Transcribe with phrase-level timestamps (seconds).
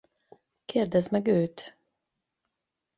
[0.65, 1.77] Kérdezd meg Őt!